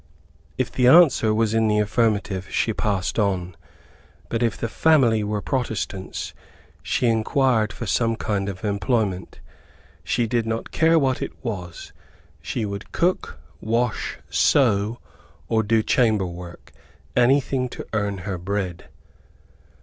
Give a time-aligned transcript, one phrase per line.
[0.57, 3.55] If the answer was in the affirmative, she passed on,
[4.29, 6.33] but if the family were Protestants,
[6.81, 9.41] she inquired for some kind of employment.
[10.03, 11.93] She did not care what it was;
[12.41, 14.97] she would cook, wash, sew,
[15.47, 16.71] or do chamber work
[17.15, 18.85] anything to earn her bread.